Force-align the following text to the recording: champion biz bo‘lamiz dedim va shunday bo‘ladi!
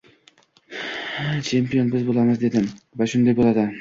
champion 1.49 1.91
biz 1.97 2.07
bo‘lamiz 2.09 2.41
dedim 2.45 2.67
va 3.03 3.09
shunday 3.13 3.37
bo‘ladi! 3.43 3.67